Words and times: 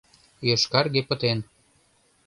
Йошкарге 0.47 1.01
пытен. 1.09 1.39